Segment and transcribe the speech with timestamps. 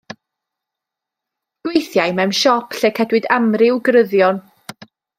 [1.69, 4.45] Gweithiai mewn siop lle cedwid amryw gryddion.